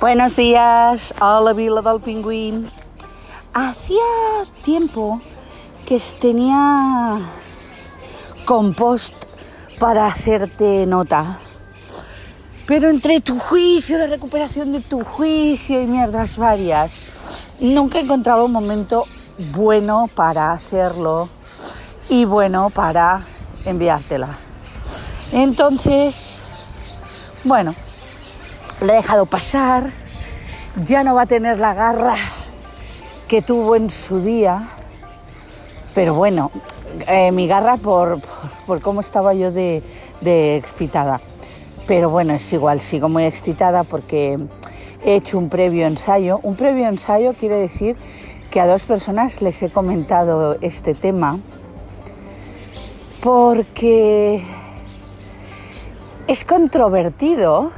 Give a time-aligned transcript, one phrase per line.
[0.00, 2.70] Buenos días, hola Vila del Pingüín.
[3.52, 3.98] Hacía
[4.62, 5.20] tiempo
[5.84, 7.18] que tenía
[8.44, 9.12] compost
[9.80, 11.40] para hacerte nota.
[12.64, 17.00] Pero entre tu juicio, la recuperación de tu juicio y mierdas varias,
[17.58, 19.04] nunca he encontrado un momento
[19.50, 21.28] bueno para hacerlo
[22.08, 23.22] y bueno para
[23.64, 24.38] enviártela.
[25.32, 26.40] Entonces,
[27.42, 27.74] bueno,
[28.80, 29.90] le he dejado pasar,
[30.84, 32.16] ya no va a tener la garra
[33.26, 34.68] que tuvo en su día,
[35.94, 36.50] pero bueno,
[37.08, 38.20] eh, mi garra por,
[38.66, 39.82] por, cómo estaba yo de,
[40.20, 41.20] de excitada.
[41.86, 44.38] Pero bueno, es igual, sigo muy excitada porque
[45.04, 46.38] he hecho un previo ensayo.
[46.42, 47.96] Un previo ensayo quiere decir
[48.50, 51.40] que a dos personas les he comentado este tema
[53.20, 54.44] porque
[56.26, 57.72] es controvertido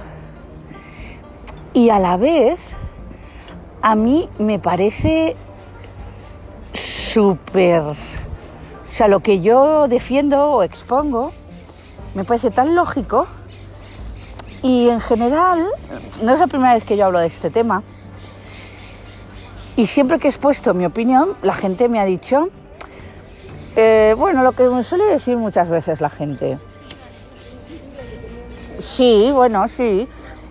[1.73, 2.59] y a la vez
[3.83, 5.37] a mí me parece
[6.73, 7.83] súper...
[7.83, 11.33] O sea, lo que yo defiendo o expongo
[12.15, 13.27] me parece tan lógico
[14.63, 15.65] y en general
[16.23, 17.83] no es la primera vez que yo hablo de este tema.
[19.77, 22.49] Y siempre que he expuesto mi opinión la gente me ha dicho,
[23.77, 26.59] eh, bueno, lo que me suele decir muchas veces la gente,
[28.81, 30.09] sí, bueno, sí,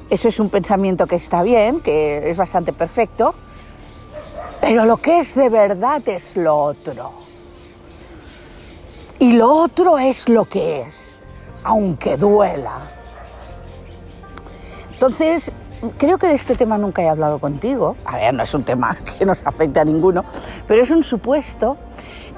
[0.09, 3.35] eso es un pensamiento que está bien, que es bastante perfecto,
[4.61, 7.11] pero lo que es de verdad es lo otro.
[9.19, 11.15] Y lo otro es lo que es,
[11.63, 12.79] aunque duela.
[14.93, 15.51] Entonces,
[15.97, 17.95] creo que de este tema nunca he hablado contigo.
[18.05, 20.25] A ver, no es un tema que nos afecte a ninguno,
[20.67, 21.77] pero es un supuesto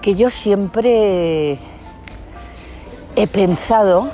[0.02, 1.60] que yo siempre
[3.16, 4.10] he pensado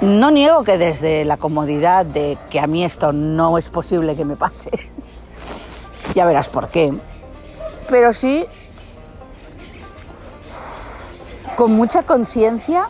[0.00, 4.24] no niego que desde la comodidad de que a mí esto no es posible que
[4.24, 4.70] me pase,
[6.14, 6.92] ya verás por qué,
[7.88, 8.46] pero sí
[11.56, 12.88] con mucha conciencia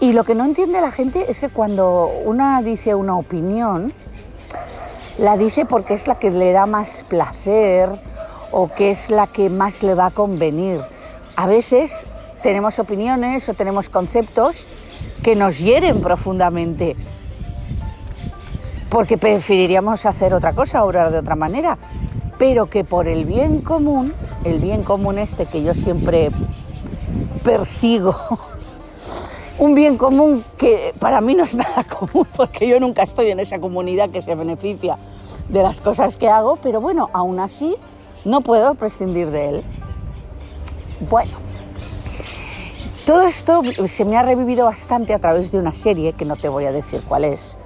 [0.00, 3.92] y lo que no entiende la gente es que cuando una dice una opinión,
[5.18, 7.90] la dice porque es la que le da más placer
[8.52, 10.80] o que es la que más le va a convenir.
[11.36, 12.06] A veces
[12.42, 14.66] tenemos opiniones o tenemos conceptos
[15.22, 16.96] que nos hieren profundamente,
[18.88, 21.78] porque preferiríamos hacer otra cosa, obrar de otra manera,
[22.38, 24.14] pero que por el bien común,
[24.44, 26.30] el bien común este que yo siempre
[27.42, 28.14] persigo,
[29.58, 33.40] un bien común que para mí no es nada común, porque yo nunca estoy en
[33.40, 34.96] esa comunidad que se beneficia
[35.48, 37.76] de las cosas que hago, pero bueno, aún así
[38.24, 39.64] no puedo prescindir de él.
[41.08, 41.47] Bueno,
[43.08, 46.50] todo esto se me ha revivido bastante a través de una serie que no te
[46.50, 47.58] voy a decir cuál es,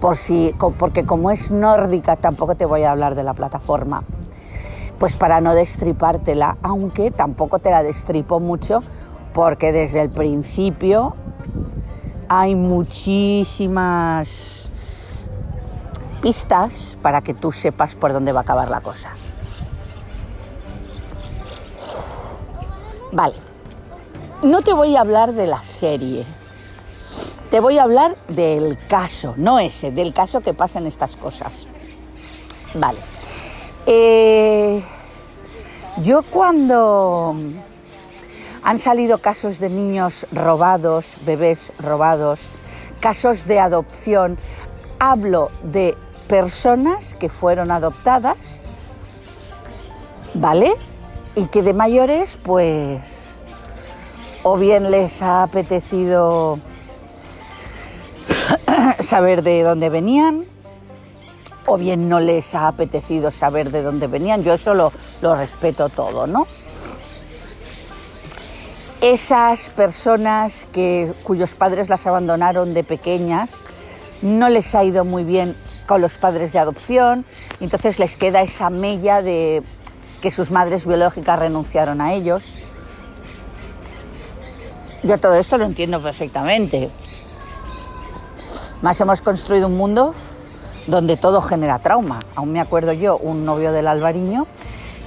[0.00, 4.02] por si, porque como es nórdica tampoco te voy a hablar de la plataforma,
[4.98, 8.82] pues para no destripártela, aunque tampoco te la destripo mucho
[9.32, 11.14] porque desde el principio
[12.28, 13.88] hay muchísimas
[16.20, 19.10] pistas para que tú sepas por dónde va a acabar la cosa.
[23.12, 23.45] Vale
[24.42, 26.24] no te voy a hablar de la serie,
[27.50, 31.68] te voy a hablar del caso, no ese, del caso que pasan estas cosas.
[32.74, 32.98] Vale.
[33.86, 34.82] Eh,
[36.02, 37.36] yo cuando
[38.62, 42.50] han salido casos de niños robados, bebés robados,
[43.00, 44.38] casos de adopción,
[44.98, 48.60] hablo de personas que fueron adoptadas,
[50.34, 50.74] ¿vale?
[51.36, 53.25] Y que de mayores, pues
[54.48, 56.60] o bien les ha apetecido
[59.00, 60.44] saber de dónde venían,
[61.66, 64.44] o bien no les ha apetecido saber de dónde venían.
[64.44, 64.92] Yo eso lo,
[65.34, 66.46] respeto todo, ¿no?
[69.00, 73.64] Esas personas que, cuyos padres las abandonaron de pequeñas,
[74.22, 75.56] no les ha ido muy bien
[75.88, 77.24] con los padres de adopción,
[77.58, 79.64] entonces les queda esa mella de
[80.22, 82.54] que sus madres biológicas renunciaron a ellos.
[85.06, 86.90] Yo todo esto lo entiendo perfectamente.
[88.82, 90.14] Más hemos construido un mundo
[90.88, 92.24] donde todo genera trauma.
[92.34, 94.48] Aún me acuerdo yo, un novio del Alvariño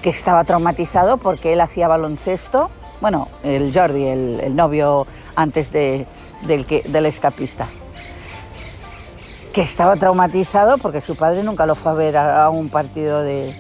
[0.02, 2.70] que estaba traumatizado porque él hacía baloncesto,
[3.02, 5.06] bueno, el Jordi, el, novio
[5.36, 6.08] antes del,
[6.48, 7.68] del escapista,
[9.52, 13.54] que estaba traumatizado porque su padre nunca lo fue a ver a, un partido de,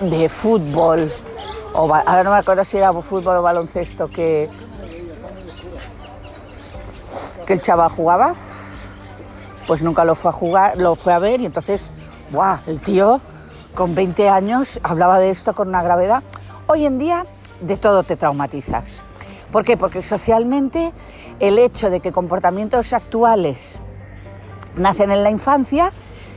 [0.00, 1.12] de fútbol
[1.76, 4.48] ahora no me acuerdo si era fútbol o baloncesto que,
[7.46, 8.34] que el chaval jugaba.
[9.66, 11.90] pues nunca lo fue a jugar, lo fue a ver y entonces,
[12.30, 12.60] ¡buah!
[12.66, 13.20] El tío
[13.74, 16.22] con 20 años hablaba de esto con una gravedad.
[16.66, 17.26] Hoy en día
[17.60, 19.02] de todo te traumatizas.
[19.52, 19.76] ¿Por qué?
[19.76, 20.92] Porque socialmente
[21.40, 23.78] el hecho de que comportamientos actuales
[24.76, 25.92] nacen en la infancia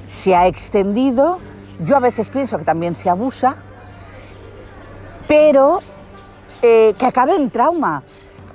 [0.08, 1.40] se ha extendido.
[1.80, 3.58] Yo a veces pienso que también se abusa,
[5.30, 5.80] pero
[6.64, 8.02] eh, que acabe en trauma,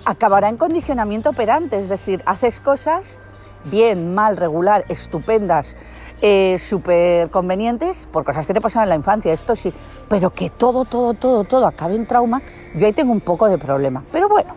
[0.04, 3.20] acabará en condicionamiento operante, es decir, haces cosas
[3.66, 5.76] bien, mal, regular, estupendas,
[6.20, 9.72] eh, súper convenientes por cosas que te pasan en la infancia, esto sí,
[10.08, 12.42] pero que todo, todo, todo, todo acabe en trauma,
[12.74, 14.02] yo ahí tengo un poco de problema.
[14.10, 14.52] Pero bueno,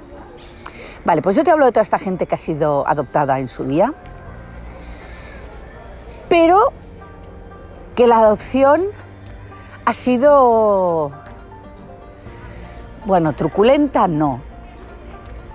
[1.06, 3.64] vale, pues yo te hablo de toda esta gente que ha sido adoptada en su
[3.64, 3.94] día,
[6.30, 6.74] pero
[7.96, 8.86] que la adopción
[9.86, 11.12] ha sido,
[13.08, 14.42] bueno, truculenta no,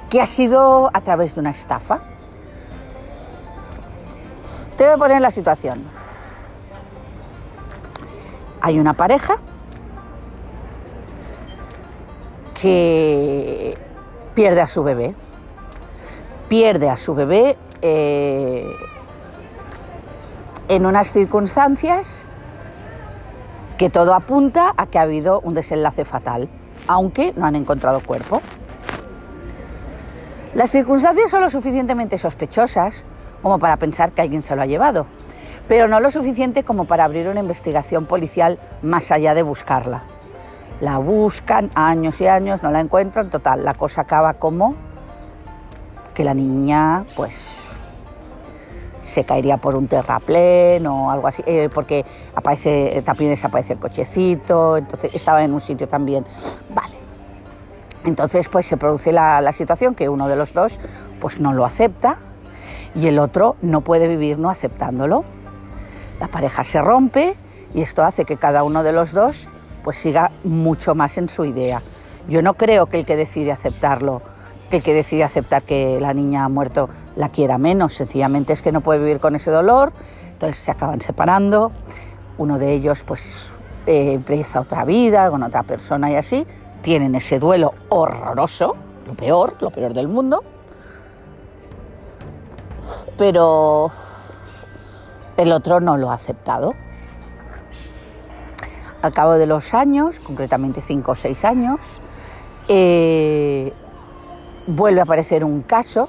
[0.08, 2.00] que ha sido a través de una estafa.
[4.78, 5.84] Te voy a poner la situación.
[8.62, 9.36] Hay una pareja
[12.58, 13.76] que
[14.34, 15.14] pierde a su bebé.
[16.48, 18.66] Pierde a su bebé eh,
[20.68, 22.24] en unas circunstancias
[23.76, 26.48] que todo apunta a que ha habido un desenlace fatal,
[26.88, 28.40] aunque no han encontrado cuerpo.
[30.54, 33.04] Las circunstancias son lo suficientemente sospechosas
[33.40, 35.06] como para pensar que alguien se lo ha llevado,
[35.66, 40.02] pero no lo suficiente como para abrir una investigación policial más allá de buscarla.
[40.80, 44.74] La buscan años y años, no la encuentran, total, la cosa acaba como
[46.14, 47.71] que la niña pues
[49.12, 52.04] se caería por un terraplén o algo así, eh, porque
[52.34, 56.24] aparece, también desaparece el cochecito, entonces estaba en un sitio también.
[56.74, 56.96] Vale.
[58.04, 60.80] Entonces pues se produce la, la situación que uno de los dos
[61.20, 62.16] pues no lo acepta
[62.94, 65.24] y el otro no puede vivir no aceptándolo.
[66.18, 67.36] La pareja se rompe
[67.74, 69.48] y esto hace que cada uno de los dos
[69.84, 71.82] pues siga mucho más en su idea.
[72.28, 74.22] Yo no creo que el que decide aceptarlo,
[74.70, 78.62] que el que decide aceptar que la niña ha muerto la quiera menos, sencillamente es
[78.62, 79.92] que no puede vivir con ese dolor,
[80.32, 81.72] entonces se acaban separando,
[82.38, 83.50] uno de ellos pues
[83.86, 86.46] eh, empieza otra vida con otra persona y así,
[86.82, 88.76] tienen ese duelo horroroso,
[89.06, 90.42] lo peor, lo peor del mundo,
[93.16, 93.90] pero
[95.36, 96.74] el otro no lo ha aceptado.
[99.02, 102.00] Al cabo de los años, concretamente cinco o seis años,
[102.68, 103.72] eh,
[104.66, 106.08] vuelve a aparecer un caso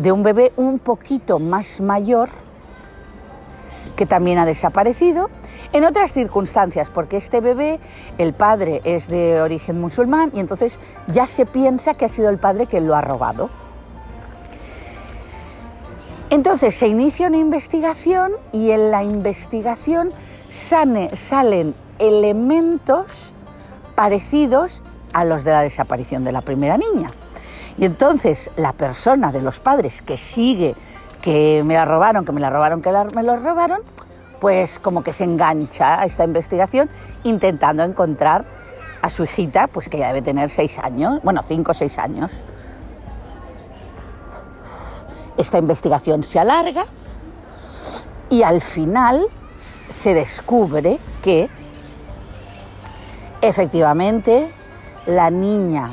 [0.00, 2.30] de un bebé un poquito más mayor
[3.96, 5.28] que también ha desaparecido
[5.72, 7.78] en otras circunstancias, porque este bebé,
[8.16, 12.38] el padre es de origen musulmán y entonces ya se piensa que ha sido el
[12.38, 13.50] padre quien lo ha robado.
[16.30, 20.12] Entonces se inicia una investigación y en la investigación
[20.48, 23.34] salen elementos
[23.94, 24.82] parecidos
[25.12, 27.10] a los de la desaparición de la primera niña.
[27.78, 30.74] Y entonces la persona de los padres que sigue
[31.22, 33.80] que me la robaron, que me la robaron, que me lo robaron,
[34.40, 36.90] pues como que se engancha a esta investigación
[37.24, 38.46] intentando encontrar
[39.02, 42.32] a su hijita, pues que ya debe tener seis años, bueno, cinco o seis años.
[45.36, 46.84] Esta investigación se alarga
[48.28, 49.26] y al final
[49.88, 51.48] se descubre que
[53.40, 54.50] efectivamente
[55.06, 55.90] la niña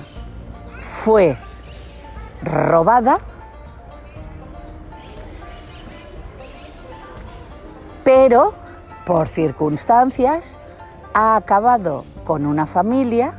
[0.79, 1.38] fue
[2.47, 3.19] robada,
[8.03, 8.53] pero
[9.05, 10.59] por circunstancias
[11.13, 13.33] ha acabado con una familia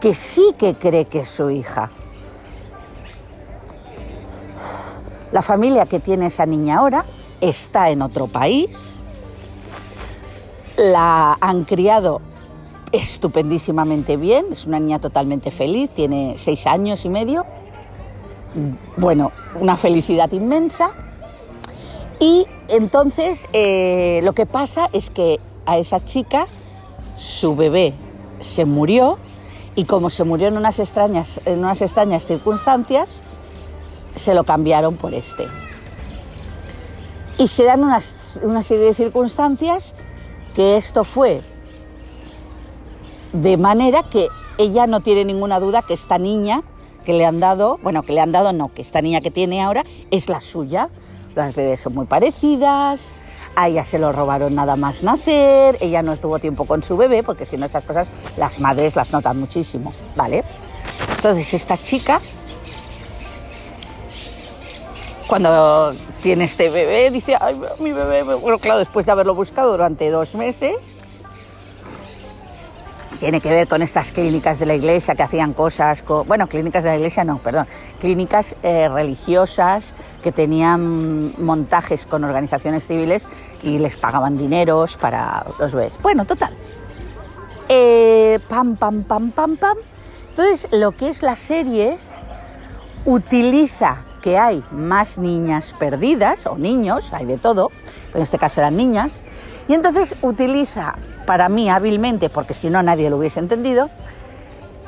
[0.00, 1.90] que sí que cree que es su hija.
[5.30, 7.04] La familia que tiene esa niña ahora
[7.40, 9.00] está en otro país,
[10.76, 12.20] la han criado
[12.92, 17.44] estupendísimamente bien, es una niña totalmente feliz, tiene seis años y medio,
[18.96, 20.90] bueno, una felicidad inmensa.
[22.18, 26.46] Y entonces eh, lo que pasa es que a esa chica
[27.16, 27.94] su bebé
[28.40, 29.18] se murió
[29.76, 33.22] y como se murió en unas extrañas, en unas extrañas circunstancias,
[34.16, 35.46] se lo cambiaron por este.
[37.38, 39.94] Y se dan una serie de circunstancias
[40.54, 41.42] que esto fue
[43.32, 46.62] de manera que ella no tiene ninguna duda que esta niña
[47.04, 49.62] que le han dado, bueno, que le han dado no, que esta niña que tiene
[49.62, 50.88] ahora es la suya.
[51.34, 53.14] Las bebés son muy parecidas,
[53.56, 57.22] a ella se lo robaron nada más nacer, ella no tuvo tiempo con su bebé,
[57.22, 60.44] porque si no estas cosas las madres las notan muchísimo, ¿vale?
[61.16, 62.20] Entonces esta chica
[65.30, 70.10] cuando tiene este bebé, dice, ay, mi bebé, bueno, claro, después de haberlo buscado durante
[70.10, 70.74] dos meses,
[73.20, 76.82] tiene que ver con estas clínicas de la iglesia que hacían cosas, con, bueno, clínicas
[76.82, 77.66] de la iglesia no, perdón,
[78.00, 83.28] clínicas eh, religiosas que tenían montajes con organizaciones civiles
[83.62, 85.92] y les pagaban dineros para los bebés.
[86.02, 86.54] Bueno, total.
[87.68, 89.76] Eh, pam, pam, pam, pam, pam.
[90.30, 91.98] Entonces, lo que es la serie
[93.04, 97.70] utiliza que hay más niñas perdidas, o niños, hay de todo,
[98.08, 99.22] pero en este caso eran niñas,
[99.68, 100.96] y entonces utiliza
[101.26, 103.90] para mí hábilmente, porque si no nadie lo hubiese entendido,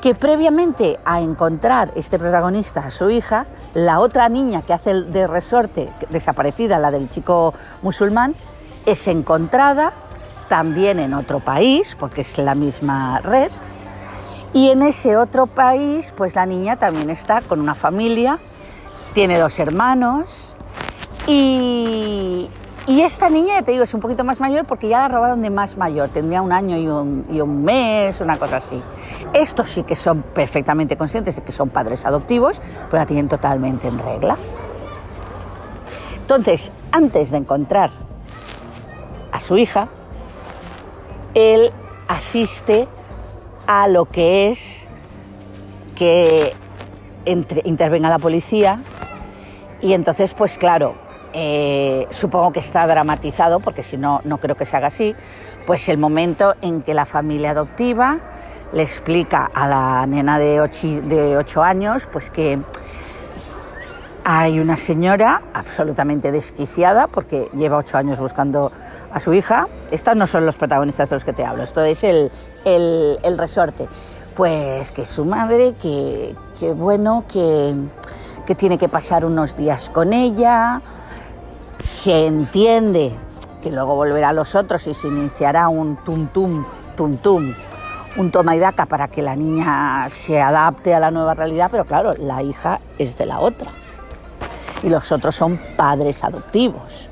[0.01, 5.29] que previamente a encontrar este protagonista a su hija, la otra niña que hace de
[5.29, 8.35] resorte, desaparecida, la del chico musulmán,
[8.85, 9.93] es encontrada
[10.49, 13.53] también en otro país, porque es la misma red,
[14.53, 18.39] y en ese otro país, pues la niña también está con una familia,
[19.15, 20.57] tiene dos hermanos,
[21.27, 22.51] y,
[22.87, 25.41] y esta niña, ya te digo, es un poquito más mayor porque ya la robaron
[25.41, 28.83] de más mayor, tendría un año y un, y un mes, una cosa así.
[29.33, 32.61] Estos sí que son perfectamente conscientes de que son padres adoptivos,
[32.91, 34.37] pero la tienen totalmente en regla.
[36.23, 37.91] Entonces, antes de encontrar
[39.31, 39.89] a su hija,
[41.35, 41.71] él
[42.09, 42.89] asiste
[43.67, 44.89] a lo que es
[45.95, 46.53] que
[47.25, 48.81] entre, intervenga la policía
[49.81, 50.95] y entonces, pues claro,
[51.33, 55.15] eh, supongo que está dramatizado, porque si no, no creo que se haga así,
[55.67, 58.19] pues el momento en que la familia adoptiva
[58.73, 62.59] le explica a la nena de 8, años, pues que
[64.25, 68.73] hay una señora absolutamente desquiciada, porque lleva 8 años buscando
[69.13, 69.69] a su hija.
[69.91, 72.31] Estos no son los protagonistas de los que te hablo, esto es el,
[72.65, 73.89] el, resorte.
[74.35, 76.35] Pues que su madre, que,
[76.75, 77.75] bueno, que
[78.57, 80.81] tiene que pasar unos días con ella,
[81.83, 83.13] se entiende
[83.61, 86.65] que luego volverá a los otros y se iniciará un tum tum,
[86.97, 87.53] tum tum,
[88.17, 91.85] un toma y daca para que la niña se adapte a la nueva realidad, pero
[91.85, 93.73] claro, la hija es de la otra.
[94.85, 97.11] Y los otros son padres adoptivos.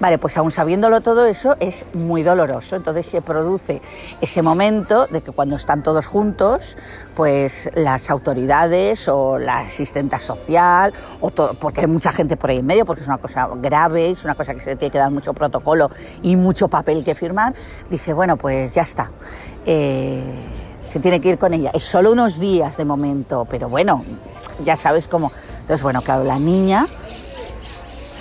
[0.00, 2.74] Vale, pues aún sabiéndolo todo eso es muy doloroso.
[2.74, 3.82] Entonces se produce
[4.22, 6.78] ese momento de que cuando están todos juntos,
[7.14, 12.58] pues las autoridades o la asistenta social, o todo, porque hay mucha gente por ahí
[12.58, 15.10] en medio, porque es una cosa grave, es una cosa que se tiene que dar
[15.10, 15.90] mucho protocolo
[16.22, 17.54] y mucho papel que firmar,
[17.90, 19.10] dice, bueno, pues ya está.
[19.66, 20.34] Eh,
[20.88, 21.70] se tiene que ir con ella.
[21.74, 24.02] Es solo unos días de momento, pero bueno,
[24.64, 25.30] ya sabes cómo.
[25.60, 26.86] Entonces, bueno, claro, la niña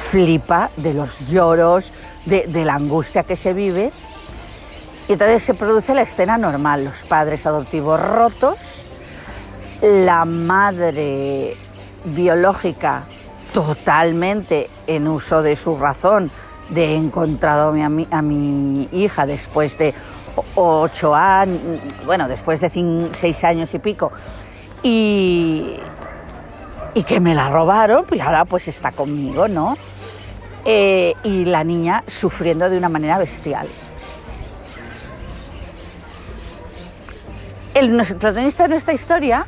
[0.09, 1.93] flipa de los lloros,
[2.25, 3.91] de, la angustia que se vive.
[5.07, 8.85] Y entonces se produce la escena normal, los padres adoptivos rotos,
[9.81, 11.55] la madre
[12.05, 13.03] biológica
[13.53, 16.31] totalmente en uso de su razón
[16.69, 19.93] de he encontrado a mi, a mi hija después de
[20.55, 21.59] ocho años,
[22.05, 22.69] bueno, después de
[23.13, 24.11] seis años y pico,
[24.83, 25.77] y,
[26.93, 29.77] y que me la robaron, pues ahora pues está conmigo, ¿no?
[30.65, 33.67] Eh, y la niña sufriendo de una manera bestial.
[37.73, 39.45] El, protagonista de nuestra historia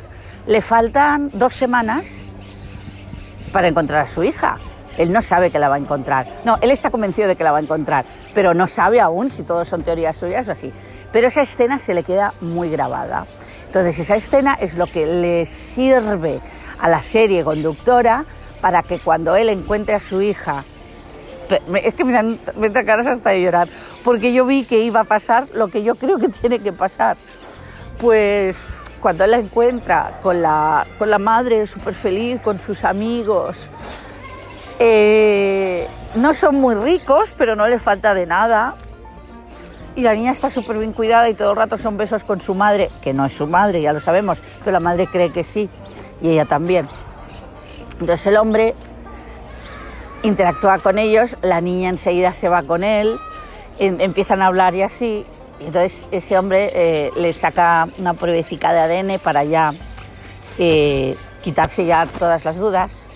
[0.48, 2.06] le faltan dos semanas
[3.52, 4.58] para encontrar a su hija.
[4.98, 6.28] Él no sabe que la va a encontrar.
[6.46, 9.44] No, él está convencido de que la va a encontrar, pero no sabe aún si
[9.44, 10.72] todo son teorías suyas o así.
[11.12, 13.26] Pero esa escena se le queda muy grabada.
[13.68, 16.40] Entonces esa escena es lo que le sirve
[16.82, 18.26] a la serie conductora
[18.60, 20.64] para que cuando él encuentre a su hija
[21.84, 23.68] es que me dan, me ganas hasta de llorar,
[24.04, 27.18] porque yo vi que iba a pasar lo que yo creo que tiene que pasar.
[28.00, 28.66] Pues
[29.02, 33.58] cuando él la encuentra con la, con la madre súper feliz, con sus amigos,
[34.80, 38.76] eh, no son muy ricos, pero no le falta de nada.
[39.96, 42.56] Y la niña está súper bien cuidada y todo el rato son besos con su
[42.56, 45.70] madre, que no es su madre, ya lo sabemos, pero la madre cree que sí,
[46.22, 46.88] y ella también.
[48.00, 48.74] Entonces el hombre
[50.24, 53.20] interactúa con ellos, la niña enseguida se va con él,
[53.80, 55.26] em, empiezan a hablar y así,
[55.60, 59.74] y entonces ese hombre eh, le saca una pruebecica de ADN para ya
[60.58, 63.10] eh, quitarse ya todas las dudas.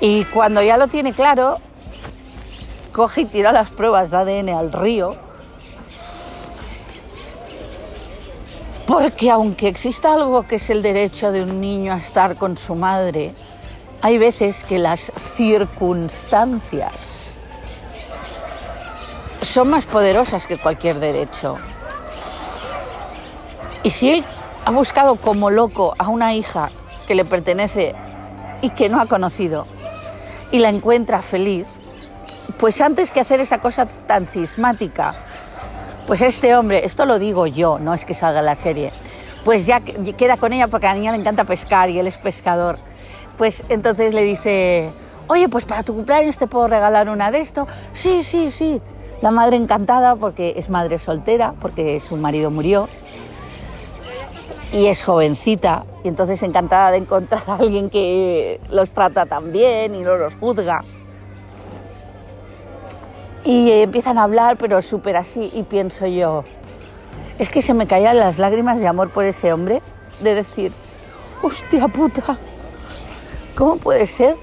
[0.00, 1.58] Y cuando ya lo tiene claro,
[2.92, 5.16] coge y tira las pruebas de ADN al río.
[8.86, 12.74] Porque aunque exista algo que es el derecho de un niño a estar con su
[12.74, 13.34] madre,
[14.02, 16.92] hay veces que las circunstancias
[19.40, 21.56] son más poderosas que cualquier derecho.
[23.82, 24.24] Y si él
[24.64, 26.70] ha buscado como loco a una hija
[27.06, 27.94] que le pertenece
[28.60, 29.66] y que no ha conocido,
[30.50, 31.66] y la encuentra feliz,
[32.58, 35.14] pues antes que hacer esa cosa tan cismática,
[36.06, 38.92] pues este hombre, esto lo digo yo, no es que salga la serie,
[39.44, 42.16] pues ya queda con ella porque a la niña le encanta pescar y él es
[42.16, 42.78] pescador.
[43.38, 44.90] Pues entonces le dice,
[45.26, 47.66] oye, pues para tu cumpleaños te puedo regalar una de esto.
[47.92, 48.80] Sí, sí, sí.
[49.22, 52.88] La madre encantada porque es madre soltera, porque su marido murió
[54.72, 59.94] y es jovencita y entonces encantada de encontrar a alguien que los trata tan bien
[59.94, 60.82] y no los juzga.
[63.44, 66.44] Y empiezan a hablar, pero súper así, y pienso yo,
[67.38, 69.82] es que se me caían las lágrimas de amor por ese hombre,
[70.20, 70.72] de decir,
[71.42, 72.38] hostia puta,
[73.54, 74.36] ¿cómo puede ser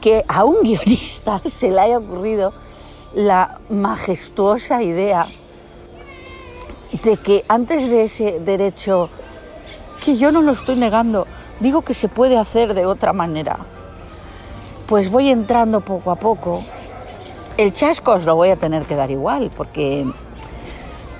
[0.00, 2.52] que a un guionista se le haya ocurrido
[3.14, 5.26] la majestuosa idea
[7.04, 9.10] de que antes de ese derecho,
[10.04, 11.26] que yo no lo estoy negando,
[11.60, 13.58] digo que se puede hacer de otra manera,
[14.86, 16.62] pues voy entrando poco a poco.
[17.58, 20.06] El chasco os lo voy a tener que dar igual, porque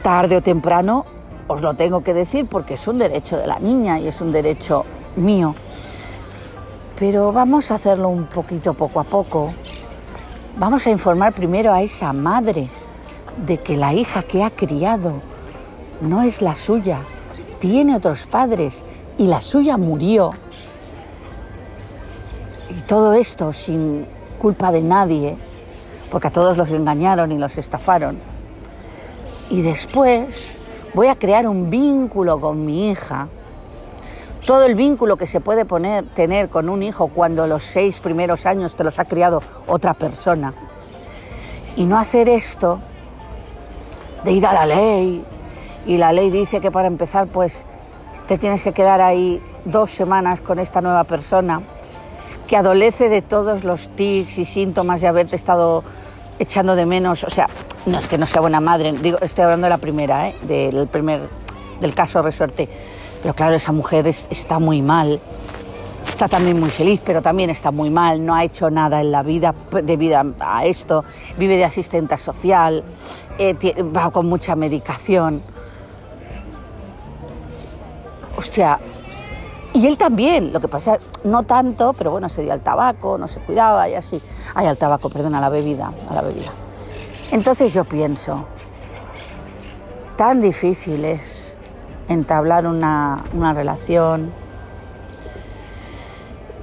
[0.02, 1.04] tarde o temprano
[1.46, 4.32] os lo tengo que decir porque es un derecho de la niña y es un
[4.32, 4.86] derecho
[5.16, 5.54] mío.
[6.98, 9.52] Pero vamos a hacerlo un poquito poco a poco.
[10.56, 12.68] Vamos a informar primero a esa madre
[13.44, 15.14] de que la hija que ha criado
[16.00, 17.00] no es la suya,
[17.58, 18.84] tiene otros padres
[19.18, 20.30] y la suya murió.
[22.70, 24.06] Y todo esto sin
[24.38, 25.36] culpa de nadie,
[26.12, 28.20] porque a todos los engañaron y los estafaron
[29.52, 30.56] y después
[30.94, 33.28] voy a crear un vínculo con mi hija.
[34.46, 38.46] Todo el vínculo que se puede poner, tener con un hijo cuando los seis primeros
[38.46, 40.54] años te los ha criado otra persona.
[41.76, 42.80] Y no hacer esto
[44.24, 45.22] de ir a la ley.
[45.86, 47.66] Y la ley dice que para empezar, pues
[48.26, 51.60] te tienes que quedar ahí dos semanas con esta nueva persona
[52.46, 55.84] que adolece de todos los tics y síntomas de haberte estado
[56.38, 57.24] echando de menos.
[57.24, 57.48] O sea,
[57.86, 60.34] no es que no sea buena madre, digo, estoy hablando de la primera, ¿eh?
[60.42, 61.20] del primer,
[61.80, 62.68] del caso Resorte.
[63.22, 65.20] Pero claro, esa mujer está muy mal,
[66.08, 69.22] está también muy feliz, pero también está muy mal, no ha hecho nada en la
[69.22, 71.04] vida debido a esto,
[71.38, 72.82] vive de asistenta social,
[73.38, 75.42] eh, va con mucha medicación.
[78.36, 78.78] Hostia,
[79.74, 83.26] y él también, lo que pasa, no tanto, pero bueno, se dio al tabaco, no
[83.26, 84.20] se cuidaba y así.
[84.54, 86.50] Ay, al tabaco, perdón, a la bebida, a la bebida.
[87.30, 88.44] Entonces yo pienso,
[90.16, 91.56] tan difícil es
[92.08, 94.30] entablar una, relación,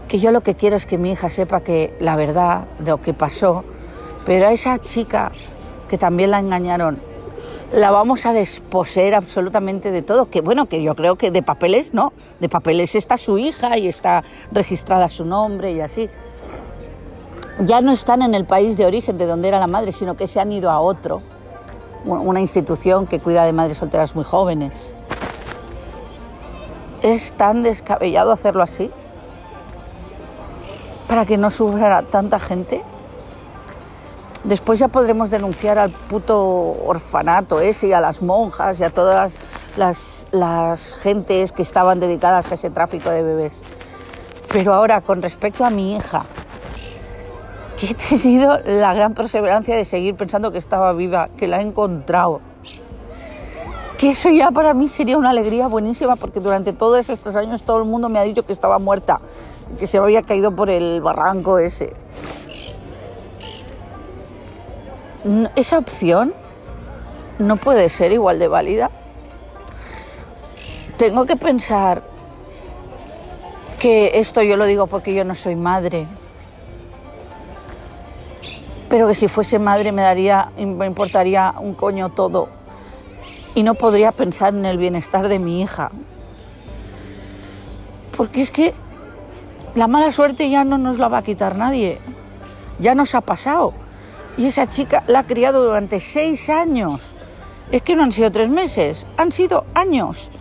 [0.07, 3.01] que yo lo que quiero es que mi hija sepa que la verdad de lo
[3.01, 3.63] que pasó,
[4.25, 5.31] pero a esa chica
[5.87, 6.99] que también la engañaron,
[7.71, 11.93] la vamos a desposeer absolutamente de todo, que bueno, que yo creo que de papeles
[11.93, 16.09] no, de papeles está su hija y está registrada su nombre y así
[17.59, 20.27] ya no están en el país de origen de donde era la madre, sino que
[20.27, 21.21] se han ido a otro,
[22.05, 24.95] una institución que cuida de madres solteras muy jóvenes.
[27.01, 28.89] ¿Es tan descabellado hacerlo así?
[31.07, 32.81] ¿Para que no sufra tanta gente?
[34.43, 36.39] Después ya podremos denunciar al puto
[36.85, 39.33] orfanato ese a las monjas y a todas
[39.75, 43.53] las, las gentes que estaban dedicadas a ese tráfico de bebés.
[44.51, 46.23] Pero ahora, con respecto a mi hija,
[47.79, 51.61] que he tenido la gran perseverancia de seguir pensando que estaba viva, que la he
[51.61, 52.41] encontrado.
[53.97, 57.79] Que eso ya para mí sería una alegría buenísima porque durante todos estos años todo
[57.79, 59.19] el mundo me ha dicho que estaba muerta,
[59.77, 61.93] que se había caído por el barranco ese.
[65.55, 66.33] Esa opción
[67.39, 68.89] no puede ser igual de válida.
[70.97, 72.03] Tengo que pensar
[73.79, 76.07] que esto yo lo digo porque yo no soy madre,
[78.89, 82.49] pero que si fuese madre me daría, me importaría un coño todo
[83.55, 85.91] y no podría pensar en el bienestar de mi hija.
[88.15, 88.73] Porque es que
[89.75, 91.99] la mala suerte ya no nos la va a quitar nadie,
[92.79, 93.73] ya nos ha pasado.
[94.39, 97.01] Y esa chica la ha criado durante seis años.
[97.73, 100.31] Es que no han sido tres meses, han sido años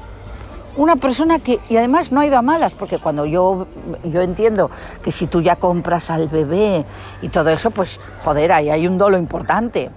[0.76, 3.66] una persona que, y además no ha ido a malas, porque cuando yo,
[4.04, 4.70] yo entiendo
[5.02, 6.84] que si tú ya compras al bebé
[7.20, 9.90] y todo eso, pues joder, ahí hay un dolo importante.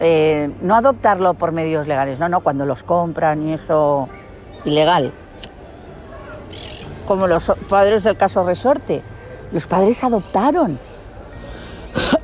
[0.00, 4.08] Eh, no adoptarlo por medios legales, no, no, cuando los compran y eso,
[4.64, 5.12] ilegal.
[7.06, 9.02] Como los padres del caso Resorte.
[9.52, 10.78] Los padres adoptaron,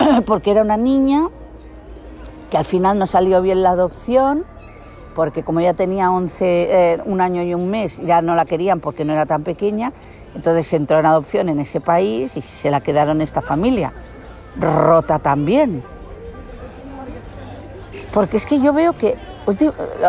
[0.26, 1.28] porque era una niña
[2.50, 4.44] que al final no salió bien la adopción
[5.14, 8.80] porque como ya tenía 11, eh, un año y un mes, ya no la querían
[8.80, 9.92] porque no era tan pequeña,
[10.34, 13.92] entonces entró en adopción en ese país y se la quedaron esta familia.
[14.58, 15.82] Rota también.
[18.12, 19.16] Porque es que yo veo que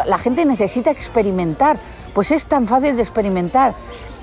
[0.05, 1.77] la gente necesita experimentar,
[2.13, 3.73] pues es tan fácil de experimentar,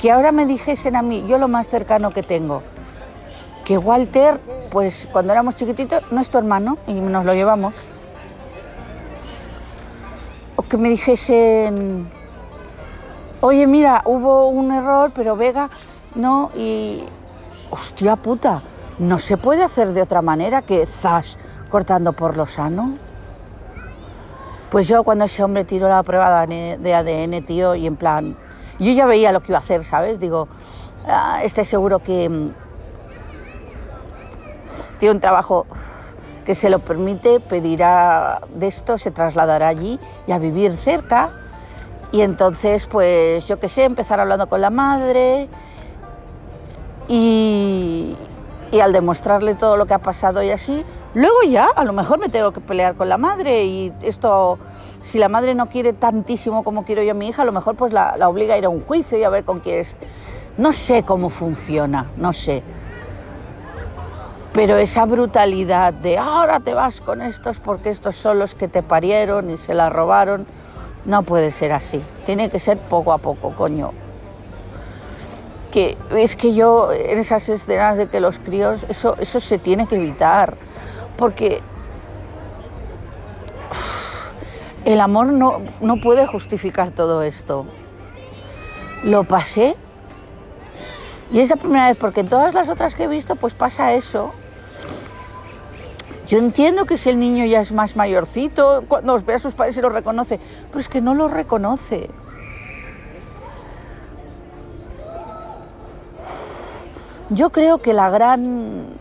[0.00, 2.62] que ahora me dijesen a mí, yo lo más cercano que tengo,
[3.64, 7.74] que Walter, pues cuando éramos chiquititos, no es tu hermano y nos lo llevamos.
[10.56, 12.08] O que me dijesen,
[13.40, 15.70] oye, mira, hubo un error, pero Vega,
[16.14, 17.04] no, y.
[17.70, 18.62] Hostia puta,
[18.98, 22.94] no se puede hacer de otra manera que zas cortando por lo sano.
[24.70, 28.36] Pues yo cuando ese hombre tiró la prueba de ADN, tío, y en plan,
[28.78, 30.18] yo ya veía lo que iba a hacer, ¿sabes?
[30.18, 30.48] Digo,
[31.06, 32.50] ah, este seguro que
[34.98, 35.66] tiene un trabajo
[36.44, 41.30] que se lo permite, pedirá de esto, se trasladará allí y a vivir cerca.
[42.10, 45.48] Y entonces, pues yo qué sé, empezar hablando con la madre
[47.06, 48.16] y,
[48.72, 52.18] y al demostrarle todo lo que ha pasado y así, luego ya a lo mejor
[52.18, 54.58] me tengo que pelear con la madre y esto,
[55.02, 57.76] si la madre no quiere tantísimo como quiero yo a mi hija, a lo mejor
[57.76, 59.96] pues la, la obliga a ir a un juicio y a ver con quién es.
[60.56, 62.62] No sé cómo funciona, no sé.
[64.52, 68.82] Pero esa brutalidad de ahora te vas con estos porque estos son los que te
[68.82, 70.46] parieron y se la robaron,
[71.04, 72.02] no puede ser así.
[72.26, 73.92] Tiene que ser poco a poco, coño.
[75.70, 79.86] Que es que yo en esas escenas de que los críos, eso, eso se tiene
[79.86, 80.56] que evitar.
[81.16, 81.60] Porque
[84.84, 87.66] el amor no, no puede justificar todo esto.
[89.04, 89.76] Lo pasé
[91.30, 93.92] y es la primera vez, porque en todas las otras que he visto, pues pasa
[93.92, 94.32] eso.
[96.26, 99.74] Yo entiendo que si el niño ya es más mayorcito, cuando ve a sus padres
[99.74, 102.10] se lo reconoce, pero es que no lo reconoce.
[107.30, 108.98] Yo creo que la gran.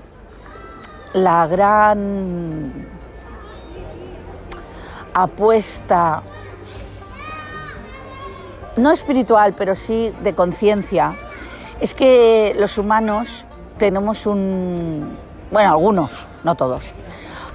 [1.13, 2.85] La gran
[5.13, 6.21] apuesta,
[8.75, 11.17] no espiritual, pero sí de conciencia,
[11.81, 13.45] es que los humanos
[13.77, 15.17] tenemos un.
[15.51, 16.11] Bueno, algunos,
[16.43, 16.93] no todos,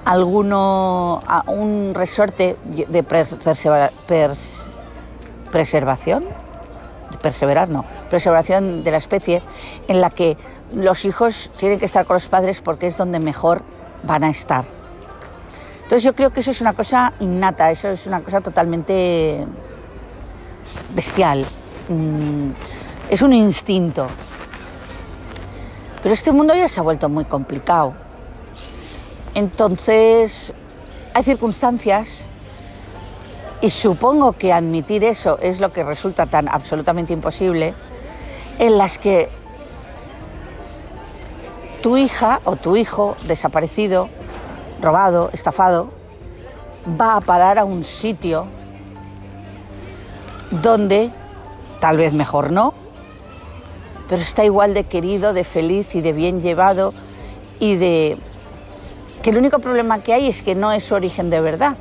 [0.05, 3.03] alguno, un resorte de
[5.51, 6.25] preservación,
[7.21, 9.43] perseverar no, preservación de la especie,
[9.89, 10.37] en la que
[10.75, 13.63] los hijos tienen que estar con los padres porque es donde mejor
[14.05, 14.65] van a estar.
[15.83, 19.47] Entonces yo creo que eso es una cosa innata, eso es una cosa totalmente
[20.95, 21.45] bestial,
[21.89, 22.51] mm,
[23.11, 24.07] es un instinto.
[26.03, 27.95] Pero este mundo ya se ha vuelto muy complicado.
[29.35, 30.53] Entonces,
[31.15, 32.25] hay circunstancias
[33.61, 37.75] y supongo que admitir eso es lo que resulta tan absolutamente imposible,
[38.59, 39.31] en las que
[41.81, 44.09] tu hija o tu hijo desaparecido,
[44.81, 45.91] robado, estafado,
[47.01, 48.47] va a parar a un sitio
[50.51, 51.13] donde,
[51.81, 52.75] tal vez mejor no,
[54.09, 56.93] pero está igual de querido, de feliz y de bien llevado
[57.59, 58.17] y de
[59.23, 61.77] que el único problema que hay es que no es su origen de verdad.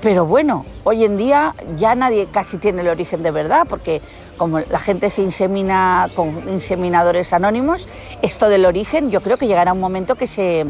[0.00, 4.00] Pero bueno, hoy en día ya nadie casi tiene el origen de verdad, porque
[4.36, 7.88] como la gente se insemina con inseminadores anónimos,
[8.22, 10.66] esto del origen yo creo que llegará un momento que se,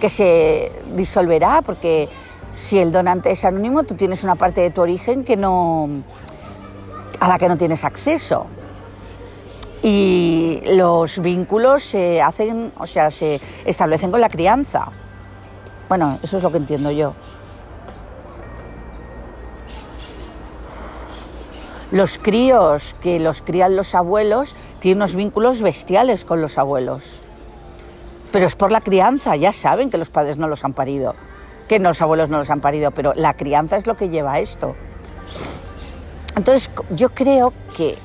[0.00, 2.08] que se disolverá, porque
[2.56, 5.88] si el donante es anónimo, tú tienes una parte de tu origen que no,
[7.20, 8.46] a la que no tienes acceso.
[9.84, 14.88] Y los vínculos se hacen, o sea, se establecen con la crianza.
[15.90, 17.12] Bueno, eso es lo que entiendo yo.
[21.90, 27.02] Los críos que los crían los abuelos tienen unos vínculos bestiales con los abuelos.
[28.32, 31.14] Pero es por la crianza, ya saben que los padres no los han parido,
[31.68, 34.40] que los abuelos no los han parido, pero la crianza es lo que lleva a
[34.40, 34.74] esto.
[36.34, 37.98] Entonces yo creo que,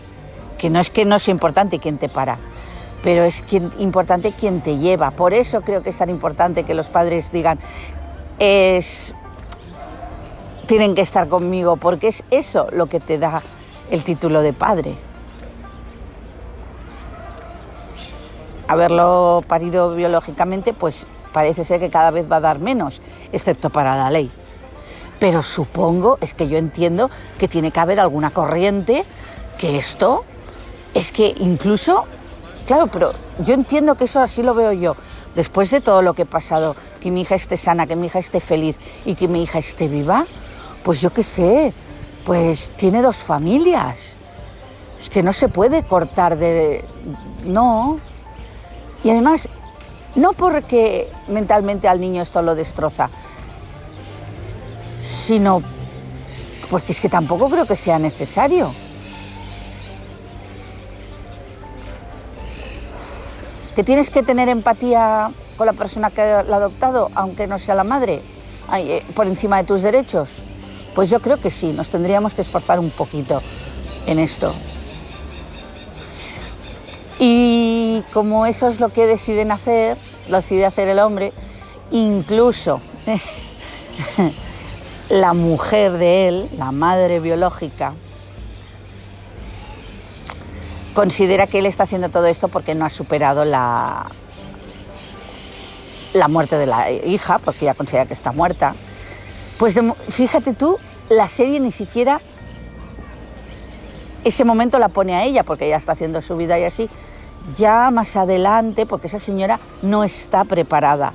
[0.59, 2.37] que no es que no sea importante quién te para,
[3.03, 3.43] pero es
[3.79, 5.11] importante quien te lleva.
[5.11, 7.57] Por eso creo que es tan importante que los padres digan,
[8.37, 9.15] es,
[10.67, 13.41] tienen que estar conmigo, porque es eso lo que te da
[13.89, 14.95] el título de padre.
[18.67, 23.95] Haberlo parido biológicamente, pues parece ser que cada vez va a dar menos, excepto para
[23.95, 24.29] la ley.
[25.19, 29.05] Pero supongo, es que yo entiendo que tiene que haber alguna corriente
[29.57, 30.23] que esto
[30.93, 32.05] es que incluso
[32.69, 34.95] Claro, pero yo entiendo que eso así lo veo yo.
[35.33, 38.19] Después de todo lo que he pasado, que mi hija esté sana, que mi hija
[38.19, 38.75] esté feliz
[39.05, 40.27] y que mi hija esté viva,
[40.83, 41.73] pues yo qué sé,
[42.27, 43.97] pues tiene dos familias.
[44.99, 46.85] Es que no se puede cortar de...
[47.43, 47.99] No.
[49.03, 49.49] Y además,
[50.13, 53.09] no porque mentalmente al niño esto lo destroza,
[55.01, 55.63] sino
[56.69, 58.71] porque es que tampoco creo que sea necesario.
[63.75, 67.75] ¿Que tienes que tener empatía con la persona que la ha adoptado, aunque no sea
[67.75, 68.21] la madre,
[68.75, 70.29] eh, por encima de tus derechos?
[70.95, 73.41] Pues yo creo que sí, nos tendríamos que esforzar un poquito
[74.05, 74.53] en esto.
[77.19, 79.97] Y como eso es lo que deciden hacer,
[80.29, 81.33] lo decide hacer el hombre,
[81.91, 82.81] incluso
[85.09, 87.93] la mujer de él, la madre biológica,
[90.93, 94.07] considera que él está haciendo todo esto porque no ha superado la,
[96.13, 98.75] la muerte de la hija, porque ella considera que está muerta.
[99.57, 99.75] Pues
[100.09, 100.77] fíjate tú,
[101.09, 102.21] la serie ni siquiera
[104.23, 106.89] ese momento la pone a ella, porque ella está haciendo su vida y así.
[107.55, 111.13] Ya más adelante, porque esa señora no está preparada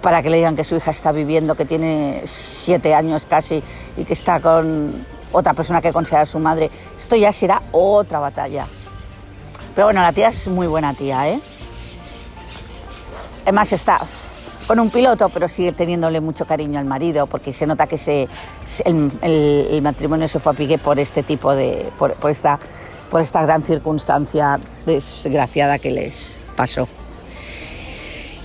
[0.00, 3.62] para que le digan que su hija está viviendo, que tiene siete años casi
[3.96, 6.70] y que está con otra persona que considera su madre.
[6.96, 8.66] Esto ya será otra batalla.
[9.74, 11.40] Pero bueno, la tía es muy buena tía, ¿eh?
[13.42, 14.00] Además está
[14.66, 18.28] con un piloto, pero sigue teniéndole mucho cariño al marido, porque se nota que se,
[18.84, 22.58] el, matrimonio se fue a pique por este tipo de, por, por, esta,
[23.10, 26.88] por esta gran circunstancia desgraciada que les pasó.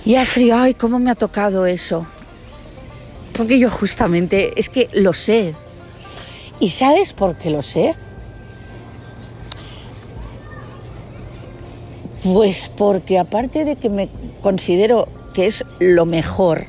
[0.04, 2.06] Y a frío, ay, cómo me ha tocado eso.
[3.36, 5.54] Porque yo justamente, es que lo sé.
[6.60, 7.94] ¿Y sabes por qué lo sé?
[12.22, 14.08] Pues porque aparte de que me
[14.42, 16.66] considero que es lo mejor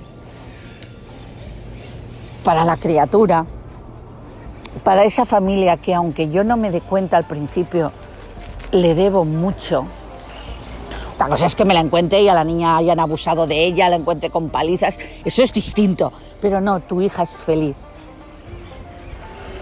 [2.43, 3.45] para la criatura,
[4.83, 7.91] para esa familia que aunque yo no me dé cuenta al principio,
[8.71, 9.87] le debo mucho,
[11.19, 13.89] otra cosa es que me la encuentre y a la niña hayan abusado de ella,
[13.89, 14.97] la encuentre con palizas.
[15.25, 16.13] Eso es distinto.
[16.39, 17.75] Pero no, tu hija es feliz.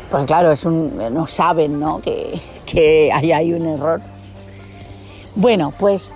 [0.10, 2.00] Porque claro, es un, no saben ¿no?
[2.00, 4.02] Que, que ahí hay un error.
[5.36, 6.14] Bueno, pues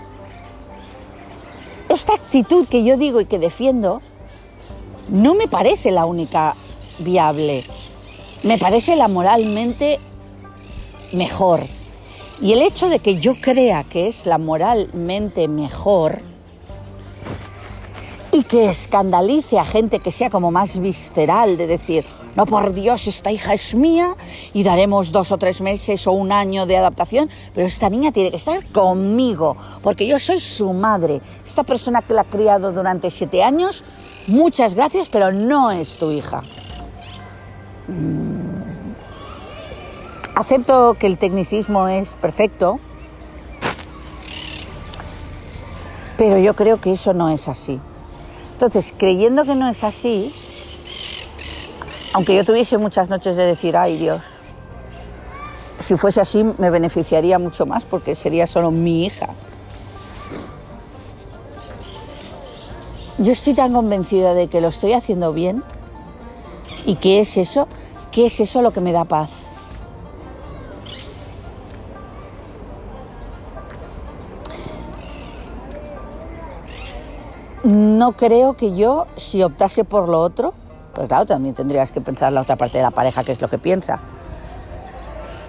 [1.89, 4.01] esta actitud que yo digo y que defiendo
[5.09, 6.55] no me parece la única
[6.99, 7.63] viable.
[8.43, 9.99] Me parece la moralmente
[11.11, 11.61] mejor.
[12.41, 16.21] Y el hecho de que yo crea que es la moralmente mejor
[18.31, 23.07] y que escandalice a gente que sea como más visceral, de decir, no por Dios,
[23.07, 24.15] esta hija es mía
[24.53, 28.31] y daremos dos o tres meses o un año de adaptación, pero esta niña tiene
[28.31, 31.21] que estar conmigo, porque yo soy su madre.
[31.43, 33.83] Esta persona que la ha criado durante siete años,
[34.27, 36.41] muchas gracias, pero no es tu hija.
[37.87, 38.51] Mm.
[40.35, 42.79] Acepto que el tecnicismo es perfecto,
[46.17, 47.79] pero yo creo que eso no es así.
[48.53, 50.33] Entonces, creyendo que no es así,
[52.13, 54.21] aunque yo tuviese muchas noches de decir, ay Dios,
[55.79, 59.29] si fuese así me beneficiaría mucho más porque sería solo mi hija.
[63.17, 65.63] Yo estoy tan convencida de que lo estoy haciendo bien
[66.85, 67.67] y que es eso,
[68.11, 69.29] que es eso lo que me da paz.
[77.63, 80.53] no creo que yo, si optase por lo otro,
[80.93, 83.49] pues claro, también tendrías que pensar la otra parte de la pareja, qué es lo
[83.49, 83.99] que piensa.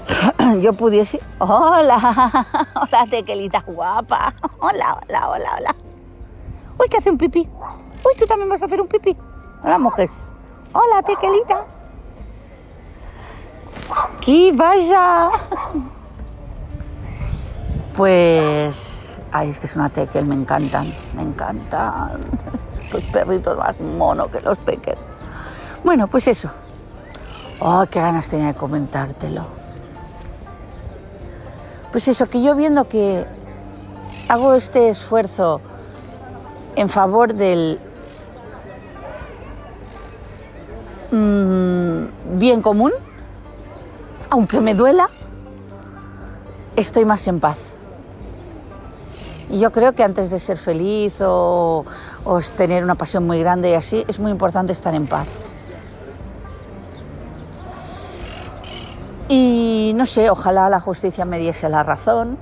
[0.61, 1.21] yo pudiese...
[1.39, 4.35] Hola, hola, tequelita guapa.
[4.61, 5.77] Hola, hola, hola, hola.
[6.79, 7.41] Uy, que hace un pipí.
[7.41, 9.17] Uy, tú también vas a hacer un pipí.
[9.63, 10.09] Hola, mujer.
[10.73, 11.65] Hola, tequelita.
[14.21, 15.31] ¡Qué vaya!
[17.97, 19.03] Pues
[19.35, 22.21] Ay, es que es una tekel, me encantan, me encantan.
[22.93, 24.99] Los perritos más monos que los tekel.
[25.85, 26.51] Bueno, pues eso.
[27.61, 29.45] Oh, qué ganas tenía de comentártelo.
[31.91, 33.27] Pues eso, que yo viendo que
[34.29, 35.61] hago este esfuerzo
[36.77, 37.79] en favor del
[41.11, 42.93] mm, bien común,
[44.31, 45.11] aunque me duela,
[46.77, 47.59] estoy más en paz.
[49.51, 51.85] Y yo creo que antes de ser feliz o,
[52.57, 55.29] tener una pasión muy grande y así, es muy importante estar en paz.
[59.29, 62.39] Y no sé, ojalá la justicia me diese la razón.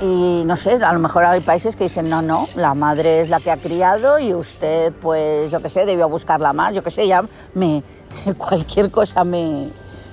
[0.00, 3.30] Y no sé, a lo mejor hay países que dicen, no, no, la madre es
[3.30, 6.90] la que ha criado y usted, pues, yo qué sé, debió buscarla más, yo qué
[6.90, 7.84] sé, ya me,
[8.36, 9.70] cualquier cosa me,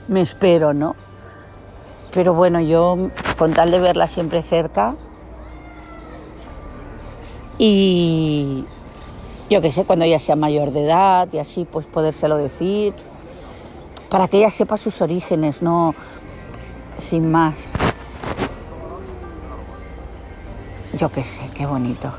[0.07, 0.95] me espero, ¿no?
[2.11, 4.95] Pero bueno, yo con tal de verla siempre cerca
[7.57, 8.65] y
[9.49, 12.93] yo qué sé, cuando ella sea mayor de edad y así, pues podérselo decir,
[14.09, 15.95] para que ella sepa sus orígenes, no
[16.97, 17.73] sin más.
[20.93, 22.11] Yo qué sé, qué bonito.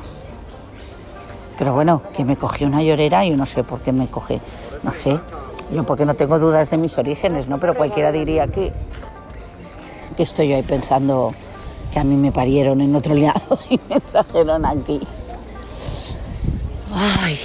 [1.59, 4.41] Pero bueno, que me cogió una llorera y no sé por qué me coge,
[4.83, 5.21] no sé,
[5.73, 7.61] yo porque no tengo dudas de mis orígenes, ¿no?
[7.61, 8.73] Pero cualquiera diría que,
[10.17, 11.35] que estoy yo ahí pensando
[11.93, 15.01] que a mí me parieron en otro lado y me trajeron aquí.
[16.93, 17.39] Ay,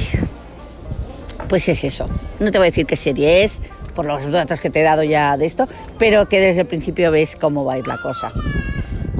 [1.49, 2.05] pues es eso.
[2.39, 3.61] No te voy a decir qué serie es,
[3.95, 7.11] por los datos que te he dado ya de esto, pero que desde el principio
[7.11, 8.31] ves cómo va a ir la cosa.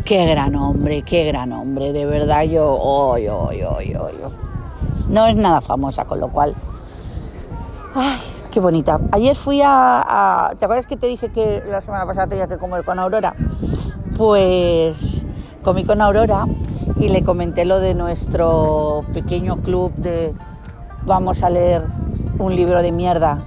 [0.03, 4.13] Qué gran hombre, qué gran hombre, de verdad yo, oy, oy, oy, oy.
[5.09, 6.53] No es nada famosa, con lo cual...
[7.95, 8.19] Ay,
[8.51, 8.99] qué bonita.
[9.11, 12.83] Ayer fui a, ¿Te acuerdas que te dije que la semana pasada tenía que comer
[12.83, 13.33] con Aurora?
[14.17, 15.25] Pues
[15.63, 16.45] comí con Aurora
[16.99, 20.33] y le comenté lo de nuestro pequeño club de
[21.05, 21.83] vamos a leer
[22.37, 23.43] un libro de mierda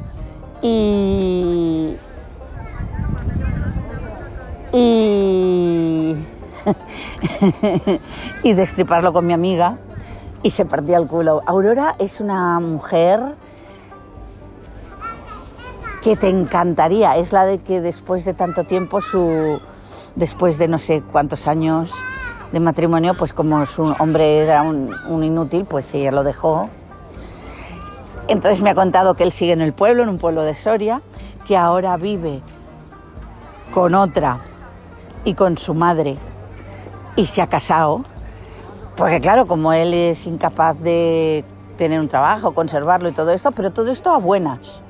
[0.63, 1.97] y
[4.73, 6.17] y
[8.43, 9.79] y destriparlo con mi amiga
[10.43, 11.43] y se partía el culo.
[11.47, 13.21] Aurora es una mujer
[16.03, 19.61] que te encantaría, es la de que después de tanto tiempo su
[20.15, 21.91] después de no sé cuántos años
[22.53, 26.71] de matrimonio, pues como su hombre era un, inútil, pues ella lo dejó.
[28.29, 31.01] Entonces me ha contado que él sigue en el pueblo, en un pueblo de Soria,
[31.47, 32.43] que ahora vive
[33.73, 34.41] con otra
[35.25, 36.19] y con su madre
[37.17, 38.05] y se ha casado,
[38.97, 41.45] porque claro, como él es incapaz de
[41.77, 44.83] tener un trabajo, conservarlo y todo esto, pero todo esto a buenas.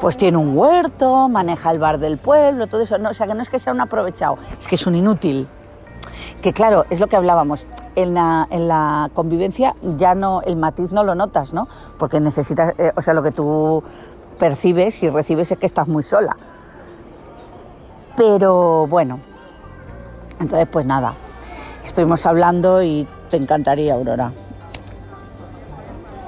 [0.00, 2.98] Pues tiene un huerto, maneja el bar del pueblo, todo eso.
[2.98, 5.48] No, o sea, que no es que sea un aprovechado, es que es un inútil
[6.42, 7.66] que claro, es lo que hablábamos,
[8.02, 11.66] en la, convivencia ya no, el matiz no lo notas, ¿no?
[11.98, 13.82] Porque necesitas, eh, o sea, lo que tú
[14.38, 16.36] percibes y recibes es que estás muy sola.
[18.16, 19.20] Pero bueno,
[20.40, 21.14] entonces pues nada,
[21.84, 24.32] estuvimos hablando y te encantaría, Aurora.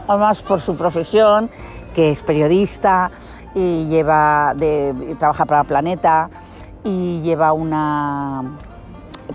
[0.09, 1.51] Además por su profesión,
[1.95, 3.13] que es periodista
[3.55, 6.31] y lleva de, trabaja para Planeta
[6.83, 8.59] y lleva una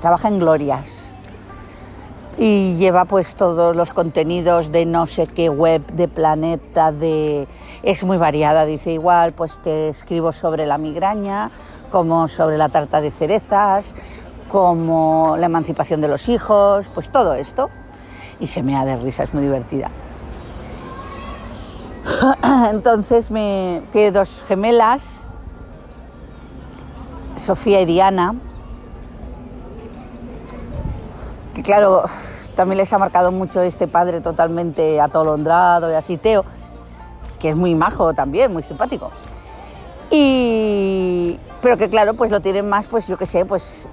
[0.01, 1.04] trabaja en Glorias
[2.37, 7.47] y lleva pues todos los contenidos de no sé qué web, de planeta, de...
[7.83, 11.51] es muy variada, dice igual, pues te escribo sobre la migraña,
[11.91, 13.95] como sobre la tarta de cerezas,
[14.49, 17.69] como la emancipación de los hijos, pues todo esto.
[18.39, 19.89] Y se me da de risa, es muy divertida.
[22.71, 25.21] Entonces me tiene dos gemelas,
[27.37, 28.35] Sofía y Diana,
[31.55, 32.03] que claro,
[32.55, 36.43] también les ha marcado mucho este padre totalmente atolondrado y así, Teo,
[37.39, 39.09] que es muy majo también, muy simpático.
[40.11, 43.87] Y, pero que claro, pues lo tienen más, pues yo qué sé, pues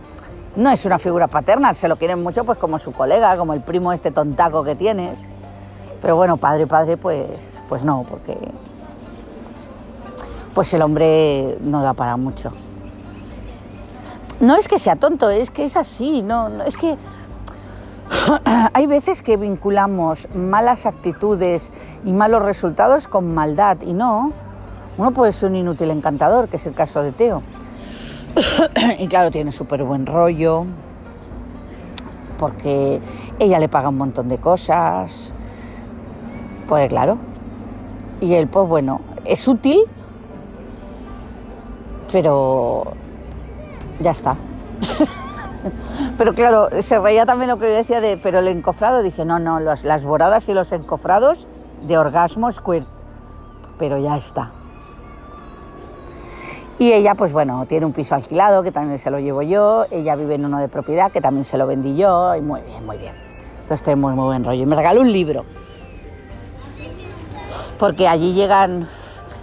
[0.57, 3.63] no es una figura paterna, se lo quieren mucho pues como su colega, como el
[3.63, 5.21] primo este tontaco que tienes.
[6.01, 8.37] Pero bueno, padre, padre, pues, pues no, porque
[10.53, 12.53] pues el hombre no da para mucho.
[14.41, 16.99] No es que sea tonto, es que es así, no es que
[18.75, 21.73] Hay veces que vinculamos malas actitudes
[22.05, 24.33] y malos resultados con maldad y no.
[24.99, 27.43] Uno puede ser un inútil encantador, que es el caso de Teo.
[28.99, 30.67] y claro, tiene súper buen rollo,
[32.39, 33.01] porque
[33.39, 35.33] ella le paga un montón de cosas.
[36.67, 37.19] Pues claro.
[38.21, 39.81] Y él, pues bueno, es útil,
[42.11, 42.93] pero
[44.01, 44.37] ya está.
[46.19, 49.39] pero claro, se reía también lo que yo decía de, pero el encofrado, dice, no,
[49.39, 51.49] no, las boradas y los encofrados
[51.87, 52.87] de orgasmo squirt,
[53.79, 54.53] pero ya está.
[56.79, 60.17] Y ella, pues bueno, tiene un piso alquilado que también se lo llevo yo, ella
[60.17, 62.99] vive en uno de propiedad que también se lo vendí yo, y muy bien, muy
[62.99, 63.15] bien.
[63.61, 64.63] Entonces tenemos muy buen rollo.
[64.63, 65.45] Y me regaló un libro,
[67.79, 68.89] porque allí llegan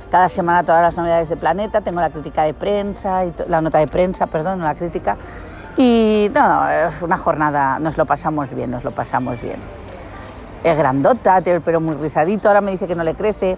[0.10, 3.78] cada semana todas las novedades de Planeta, tengo la crítica de prensa, y la nota
[3.78, 5.18] de prensa, perdón, la crítica,
[5.78, 9.58] y no, es una jornada, nos lo pasamos bien, nos lo pasamos bien.
[10.64, 13.58] Es grandota, tiene el pelo muy rizadito, ahora me dice que no le crece.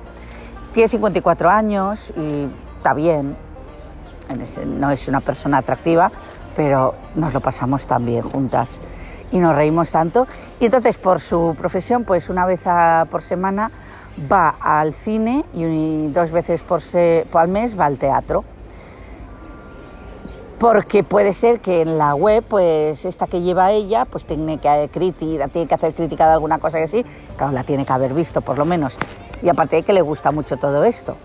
[0.74, 2.48] Tiene 54 años y
[2.78, 3.36] está bien.
[4.66, 6.12] No es una persona atractiva,
[6.56, 8.80] pero nos lo pasamos tan bien juntas
[9.32, 10.28] y nos reímos tanto.
[10.60, 12.64] Y entonces, por su profesión, pues una vez
[13.10, 13.72] por semana
[14.32, 16.82] va al cine y dos veces por,
[17.34, 18.44] al mes va al teatro.
[20.62, 24.90] Porque puede ser que en la web, pues esta que lleva ella, pues tiene que,
[24.94, 27.04] crítica, tiene que hacer crítica de alguna cosa y así,
[27.36, 28.94] claro, la tiene que haber visto por lo menos.
[29.42, 31.18] Y aparte de que le gusta mucho todo esto.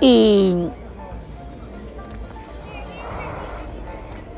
[0.00, 0.68] Y,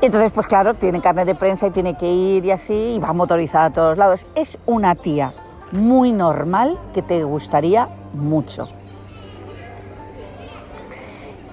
[0.01, 3.11] entonces, pues claro, tiene carnet de prensa y tiene que ir y así, y va
[3.11, 4.27] motorizada a todos lados.
[4.35, 5.33] Es una tía
[5.71, 8.69] muy normal que te gustaría mucho.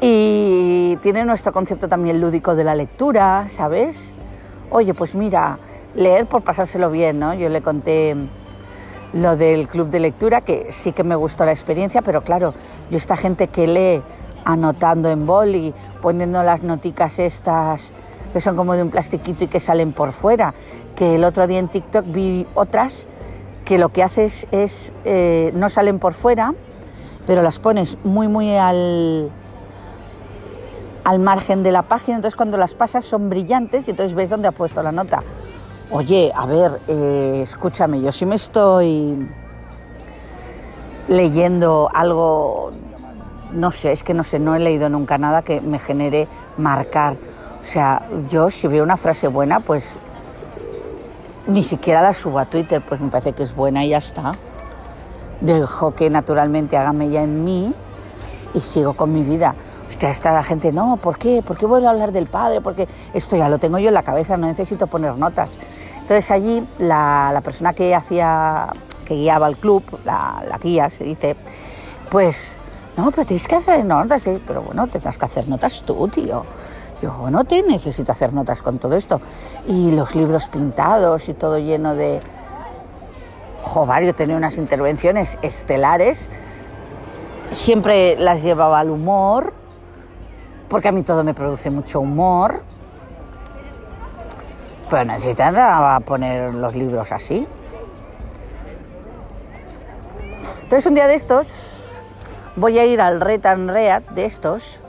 [0.05, 4.17] Y tiene nuestro concepto también lúdico de la lectura, ¿sabes?
[4.69, 5.61] Oye, pues mira,
[5.95, 7.35] leer por pasárselo bien, ¿no?
[7.35, 8.17] Yo le conté
[9.13, 12.53] lo del club de lectura, que sí que me gustó la experiencia, pero claro,
[12.91, 14.03] yo esta gente que lee
[14.45, 17.95] anotando en boli, poniendo las noticas estas
[18.33, 20.53] que son como de un plastiquito y que salen por fuera,
[20.97, 23.07] que el otro día en TikTok vi otras
[23.65, 26.55] que lo que haces es, eh, no salen por fuera,
[27.25, 29.31] pero las pones muy, muy al,
[31.05, 34.49] al margen de la página, entonces cuando las pasas son brillantes y entonces ves dónde
[34.49, 35.23] ha puesto la nota.
[35.91, 39.29] Oye, a ver, eh, escúchame, yo sí me estoy
[41.09, 42.73] leyendo algo,
[43.53, 47.17] no sé, es que no sé, no he leído nunca nada que me genere marcar.
[47.61, 49.99] O sea, yo si veo una frase buena, pues
[51.47, 54.33] ni siquiera la subo a Twitter, pues me parece que es buena y ya está.
[55.41, 57.75] Dejo que naturalmente haga ya en mí
[58.55, 59.55] y sigo con mi vida.
[60.01, 61.43] Está la gente, no, ¿por qué?
[61.43, 62.61] ¿Por qué vuelvo a hablar del padre?
[62.61, 65.59] Porque esto ya lo tengo yo en la cabeza, no necesito poner notas.
[66.01, 68.69] Entonces allí la, persona que hacía,
[69.05, 71.37] que guiaba el club, la, guía se dice,
[72.11, 72.57] pues,
[72.97, 76.45] no, pero tienes que hacer notas, pero bueno, tendrás que hacer notas tú, tío.
[77.01, 79.21] Yo no te necesito hacer notas con todo esto.
[79.67, 82.21] Y los libros pintados y todo lleno de...
[83.63, 86.29] Jovario tenía unas intervenciones estelares.
[87.51, 89.53] Siempre las llevaba al humor,
[90.73, 92.63] porque a mí todo me produce mucho humor.
[94.89, 97.47] Pero necesitaba poner los libros así.
[100.63, 101.47] Entonces un día de estos
[102.57, 104.81] voy a ir al Red and Read de estos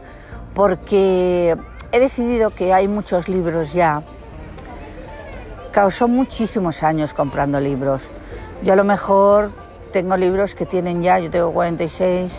[0.53, 1.57] porque
[1.91, 4.03] he decidido que hay muchos libros ya.
[5.73, 8.09] Causó muchísimos años comprando libros.
[8.63, 9.51] Yo a lo mejor
[9.91, 12.31] tengo libros que tienen ya, yo tengo 46,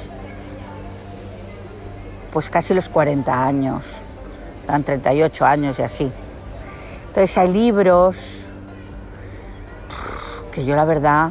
[2.34, 3.84] pues casi los 40 años,
[4.66, 6.12] dan 38 años y así.
[7.06, 8.46] Entonces hay libros
[10.50, 11.30] que yo la verdad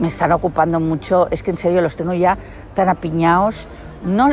[0.00, 2.36] me están ocupando mucho, es que en serio los tengo ya
[2.74, 3.68] tan apiñados,
[4.04, 4.30] no,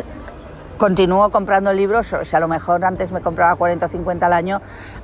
[0.80, 4.34] continúo comprando libros, o sea, a lo mejor antes me compraba 40 o 50 al
[4.34, 4.60] año,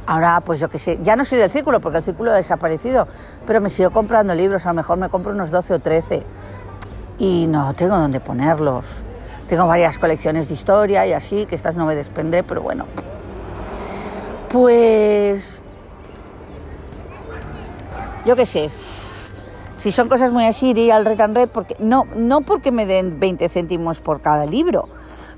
[0.08, 3.08] ahora pues yo qué sé, ya no soy del círculo porque el círculo ha desaparecido,
[3.46, 6.24] pero me sigo comprando libros, a lo mejor me compro unos 12 o 13
[7.20, 9.04] y no tengo dónde ponerlos.
[9.54, 12.88] Tengo varias colecciones de historia y así, que estas no me desprendré, pero bueno.
[14.50, 15.62] Pues
[18.26, 18.72] yo qué sé,
[19.78, 22.88] si son cosas muy así, iría al Red and Red, porque, no, no porque me
[22.88, 24.90] den 20 céntimos por cada libro,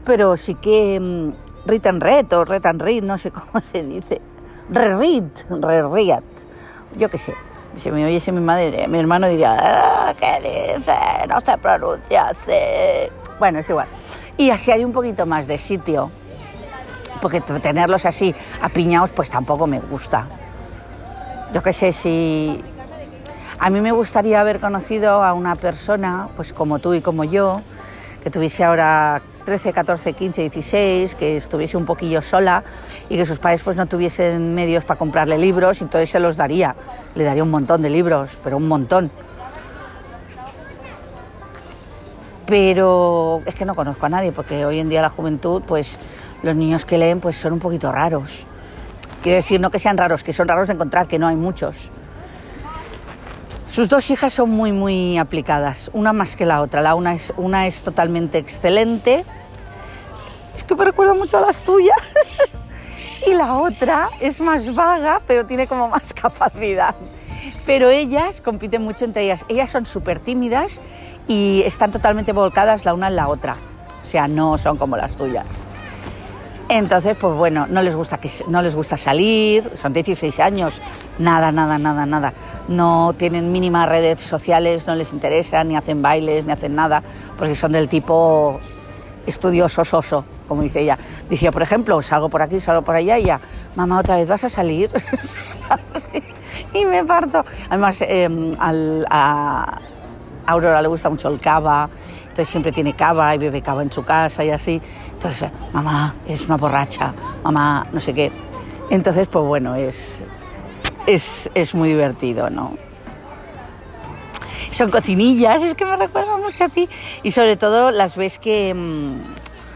[0.06, 1.34] pero sí que um,
[1.66, 4.22] Red and Red o Red and Read, no sé cómo se dice.
[4.70, 6.24] Re-read, re-read,
[6.96, 7.34] yo qué sé.
[7.84, 10.40] Si me oyese mi madre, mi hermano diría, ah, ¿qué
[10.78, 11.28] dice?
[11.28, 12.54] No se pronuncia así.
[13.40, 13.88] Bueno, es igual.
[14.38, 16.12] Y así hay un poquito más de sitio,
[17.22, 20.28] porque tenerlos así apiñados, pues tampoco me gusta.
[21.54, 22.62] Yo qué sé, si
[23.60, 27.62] a mí me gustaría haber conocido a una persona, pues como tú y como yo,
[28.24, 32.64] que tuviese ahora 13, 14, 15, 16, que estuviese un poquillo sola
[33.08, 36.76] y que sus padres pues no tuviesen medios para comprarle libros, entonces se los daría.
[37.14, 39.12] Le daría un montón de libros, pero un montón.
[42.48, 46.00] Pero es que no conozco a nadie, porque hoy en día la juventud, pues
[46.44, 48.46] los niños que leen pues son un poquito raros.
[49.24, 51.90] Quiero decir, no que sean raros, que son raros de encontrar, que no hay muchos.
[53.68, 56.82] Sus dos hijas son muy, muy aplicadas, una más que la otra.
[56.82, 59.26] La una es, una es totalmente excelente,
[60.56, 61.98] es que me recuerda mucho a las tuyas,
[63.28, 66.96] y la otra es más vaga, pero tiene como más capacidad.
[67.66, 69.44] Pero ellas compiten mucho entre ellas.
[69.50, 70.82] Ellas son súper tímidas
[71.28, 73.58] y están totalmente volcadas la una en la otra.
[74.02, 75.46] O sea, no son como las tuyas.
[76.68, 80.82] Entonces, pues bueno, no les gusta que no les gusta salir, son 16 años,
[81.20, 82.34] nada, nada, nada, nada.
[82.68, 87.04] No tienen mínimas redes sociales, no les interesa, ni hacen bailes, ni hacen nada,
[87.38, 88.60] porque son del tipo
[89.28, 90.98] estudioso, soso, como dice ella.
[91.30, 93.40] Dice, por ejemplo, salgo por aquí, salgo por allá y ya,
[93.76, 94.90] mamá, otra vez vas a salir.
[96.74, 97.46] y me parto.
[97.70, 99.82] Además, em, al, a
[100.48, 101.90] Aurora le gusta mucho el cava,
[102.22, 104.82] entonces siempre tiene cava y bebe cava en su casa y así.
[105.14, 108.32] Entonces, mamá, es una borracha, mamá, no sé qué.
[108.90, 110.22] Entonces, pues bueno, es,
[111.08, 112.78] es, es muy divertido, ¿no?
[114.70, 116.90] Son cocinillas, es que me recuerdan mucho a ti.
[117.24, 119.22] Y sobre todo las ves que, mm,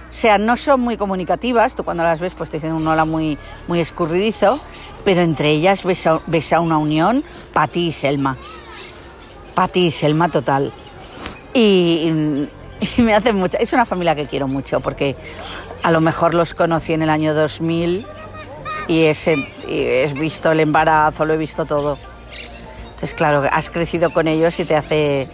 [0.10, 3.06] o sea, no son muy comunicativas, tú cuando las ves pues te dicen un hola
[3.06, 4.60] muy, muy escurridizo,
[5.06, 8.36] pero entre ellas ves a, ves a una unión, Pati y Selma.
[9.60, 10.72] Pati y Selma total.
[11.54, 12.48] Y,
[12.98, 13.58] y me hace mucha...
[13.58, 15.18] Es una familia que quiero mucho porque
[15.84, 18.08] a lo mejor los conocí en el año 2000
[18.88, 19.14] y he,
[19.68, 21.98] y he visto el embarazo, lo he visto todo.
[22.92, 25.28] Entonces, claro, has crecido con ellos y te hace,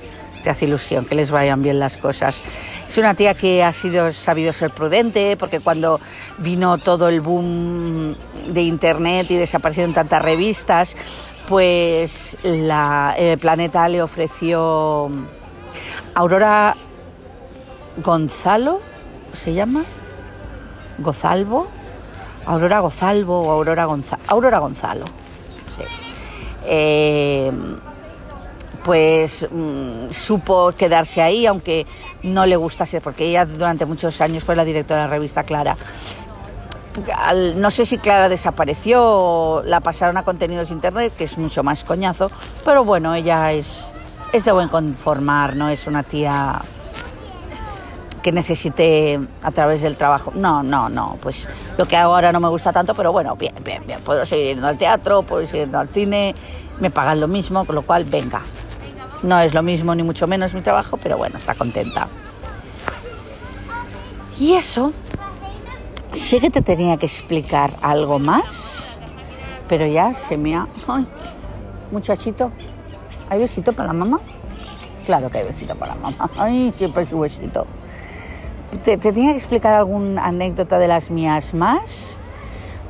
[0.45, 2.39] te hace ilusión que les vayan bien las cosas.
[2.87, 5.99] Es una tía que ha sido, sabido ser prudente, porque cuando
[6.37, 8.15] vino todo el boom
[8.47, 10.95] de internet y desaparecieron tantas revistas,
[11.49, 15.09] pues la, planeta le ofreció
[16.13, 16.75] Aurora
[18.03, 18.81] Gonzalo,
[19.33, 19.83] ¿se llama?
[20.99, 21.67] Gozalvo,
[22.45, 25.05] Aurora Gozalvo o Aurora Gonzalo, Aurora Gonzalo,
[25.75, 25.83] sí.
[26.67, 27.51] Eh,
[28.85, 31.87] pues mm, supo quedarse ahí, aunque
[32.21, 35.75] no le gustase, porque ella durante muchos años fue la directora de la revista Clara.
[37.55, 41.63] No sé si Clara desapareció o la pasaron a contenidos de internet, que es mucho
[41.63, 42.29] más coñazo,
[42.63, 43.91] pero bueno, ella es,
[44.31, 46.61] es de buen conformar, no es una tía
[48.21, 50.31] que necesite a través del trabajo.
[50.35, 53.55] No, no, no, pues lo que hago ahora no me gusta tanto, pero bueno, bien,
[53.63, 53.99] bien, bien.
[54.01, 56.35] Puedo seguir yendo al teatro, puedo seguir yendo al cine,
[56.79, 58.41] me pagan lo mismo, con lo cual, venga.
[59.23, 62.07] No es lo mismo ni mucho menos mi trabajo, pero bueno, está contenta.
[64.39, 64.91] Y eso,
[66.13, 68.97] sé que te tenía que explicar algo más,
[69.67, 70.67] pero ya se me ha...
[71.91, 72.51] Muchachito,
[73.29, 74.19] ¿hay besito para la mamá?
[75.05, 76.29] Claro que hay besito para la mamá.
[76.37, 77.65] Ay, siempre su besito.
[78.83, 82.17] Te, te tenía que explicar alguna anécdota de las mías más,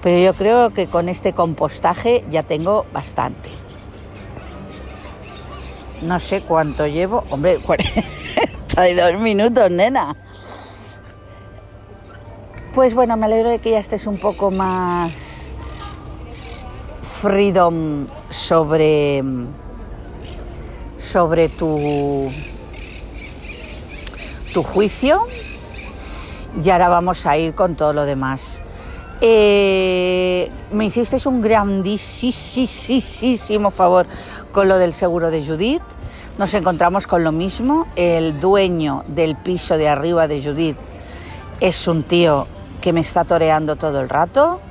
[0.01, 3.64] pero yo creo que con este compostaje ya tengo bastante.
[6.01, 7.23] No sé cuánto llevo.
[7.29, 10.15] Hombre, 42 minutos, nena.
[12.73, 15.13] Pues bueno, me alegro de que ya estés un poco más
[17.21, 19.23] freedom sobre
[20.97, 22.29] sobre tu
[24.53, 25.27] tu juicio
[26.63, 28.61] y ahora vamos a ir con todo lo demás.
[29.21, 34.05] Eh, me hicisteis un grandísimo favor
[34.55, 35.83] con lo del seguro de Judith.
[36.37, 37.87] Nos encontramos con lo mismo.
[37.97, 40.77] El dueño del piso de arriba de Judith
[41.59, 42.47] es un tío
[42.79, 44.61] que me está toreando todo el rato.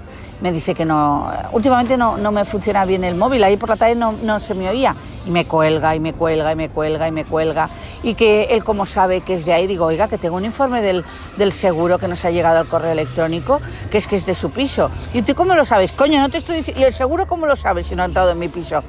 [0.41, 3.77] Me dice que no, últimamente no, no me funciona bien el móvil, ahí por la
[3.77, 4.97] tarde no, no se me oía.
[5.27, 7.69] Y me cuelga, y me cuelga, y me cuelga, y me cuelga.
[8.03, 10.81] Y que él como sabe que es de ahí, digo, oiga, que tengo un informe
[10.81, 11.05] del,
[11.37, 13.61] del seguro que nos ha llegado al correo electrónico,
[13.91, 14.91] que es que es de su piso.
[15.13, 15.93] ¿Y tú cómo lo sabes?
[15.93, 16.81] Coño, no te estoy diciendo...
[16.81, 18.83] ¿Y el seguro cómo lo sabes si no ha entrado en mi piso?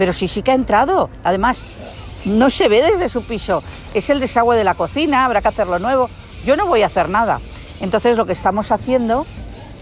[0.00, 1.10] Pero sí, sí que ha entrado.
[1.24, 1.62] Además,
[2.24, 3.62] no se ve desde su piso.
[3.92, 6.08] Es el desagüe de la cocina, habrá que hacerlo nuevo.
[6.46, 7.38] Yo no voy a hacer nada.
[7.82, 9.26] Entonces lo que estamos haciendo,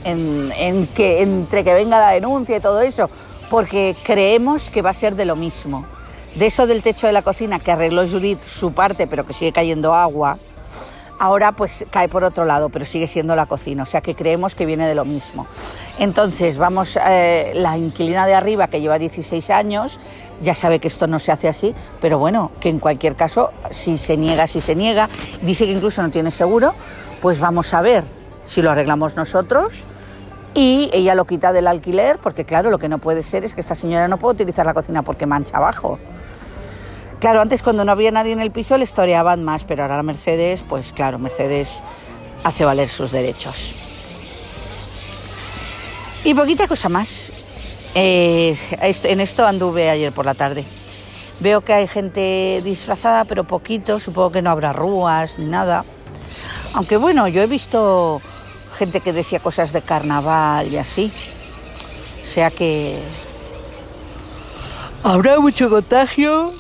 [0.03, 3.09] en, que, entre que venga la denuncia y todo eso,
[3.49, 5.87] porque creemos que va a ser de lo mismo.
[6.35, 9.53] De eso del techo de la cocina que arregló Judith su parte, pero que sigue
[9.53, 10.37] cayendo agua,
[11.19, 14.55] ahora pues cae por otro lado, pero sigue siendo la cocina, o sea que creemos
[14.55, 15.47] que viene de lo mismo.
[15.99, 19.99] Entonces, vamos, eh, la inquilina de arriba que lleva 16 años,
[20.43, 23.99] ya sabe que esto no se hace así, pero bueno, que en cualquier caso, si
[23.99, 25.09] se niega, si se niega,
[25.43, 26.75] dice que incluso no tiene seguro,
[27.21, 28.05] pues vamos a ver
[28.47, 29.85] si lo arreglamos nosotros
[30.55, 33.61] y ella lo quita del alquiler, porque claro, lo que no puede ser es que
[33.61, 35.99] esta señora no puede utilizar la cocina porque mancha abajo.
[37.21, 40.63] Claro, antes cuando no había nadie en el piso le historiaban más, pero ahora Mercedes,
[40.69, 41.69] pues claro, Mercedes
[42.45, 43.75] hace valer sus derechos.
[46.25, 47.33] Y poquita cosa más.
[47.95, 50.65] Eh, en esto anduve ayer por la tarde.
[51.41, 53.99] Veo que hay gente disfrazada, pero poquito.
[53.99, 55.85] Supongo que no habrá rúas ni nada.
[56.75, 58.21] Aunque bueno, yo he visto
[58.77, 61.13] gente que decía cosas de carnaval y así.
[62.23, 62.99] O sea que
[65.03, 66.53] habrá mucho contagio.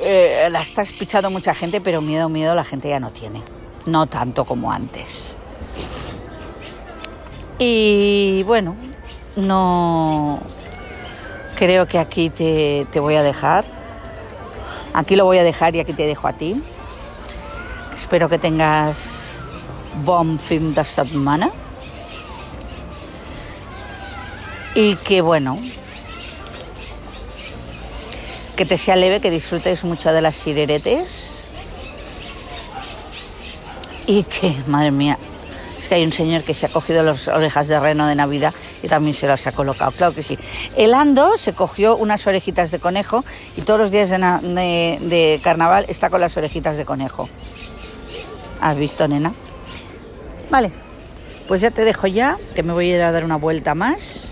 [0.00, 3.42] Eh, la está pichando mucha gente, pero miedo, miedo la gente ya no tiene.
[3.86, 5.36] No tanto como antes.
[7.58, 8.76] Y bueno,
[9.36, 10.40] no
[11.56, 13.64] creo que aquí te, te voy a dejar.
[14.92, 16.62] Aquí lo voy a dejar y aquí te dejo a ti.
[17.94, 19.30] Espero que tengas
[20.04, 21.50] bon fin de setmana.
[24.74, 25.58] Y que bueno,
[28.56, 31.40] que te sea leve, que disfrutes mucho de las sireretes.
[34.06, 35.18] Y que, madre mía,
[35.78, 38.54] es que hay un señor que se ha cogido las orejas de reno de Navidad
[38.82, 40.38] y también se las ha colocado, claro que sí.
[40.76, 43.24] El Ando se cogió unas orejitas de conejo
[43.56, 47.28] y todos los días de, carnaval está con las orejitas de conejo.
[48.60, 49.32] ¿Has visto, nena?
[50.50, 50.70] Vale,
[51.48, 54.28] pues ya te dejo ya, que me voy a ir a dar una vuelta más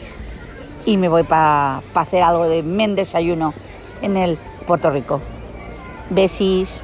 [0.84, 3.54] y me voy para pa hacer algo de men desayuno
[4.02, 5.20] en el Puerto Rico.
[6.10, 6.82] Besis.